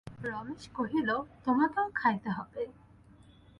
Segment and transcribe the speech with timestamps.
[0.23, 1.09] রমেশ কহিল,
[1.45, 2.63] তোমাকেও খাইতে হইবে।